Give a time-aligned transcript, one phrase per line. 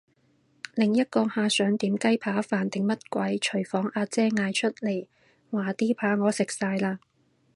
[0.73, 5.05] 另一個客想點雞扒飯定乜鬼，廚房阿姐嗌出嚟
[5.51, 6.97] 話啲扒我食晒嘞！